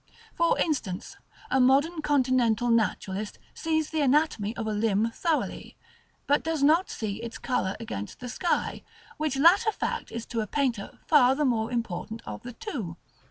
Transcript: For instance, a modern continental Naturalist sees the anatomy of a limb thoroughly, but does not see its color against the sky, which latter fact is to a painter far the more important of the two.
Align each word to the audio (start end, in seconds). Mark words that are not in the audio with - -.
For 0.33 0.57
instance, 0.57 1.15
a 1.51 1.59
modern 1.59 2.01
continental 2.01 2.71
Naturalist 2.71 3.37
sees 3.53 3.91
the 3.91 4.01
anatomy 4.01 4.55
of 4.57 4.65
a 4.65 4.71
limb 4.73 5.11
thoroughly, 5.13 5.77
but 6.25 6.41
does 6.41 6.63
not 6.63 6.89
see 6.89 7.21
its 7.21 7.37
color 7.37 7.75
against 7.79 8.19
the 8.19 8.27
sky, 8.27 8.81
which 9.17 9.37
latter 9.37 9.71
fact 9.71 10.11
is 10.11 10.25
to 10.33 10.41
a 10.41 10.47
painter 10.47 10.97
far 11.05 11.35
the 11.35 11.45
more 11.45 11.71
important 11.71 12.23
of 12.25 12.41
the 12.41 12.53
two. 12.53 12.97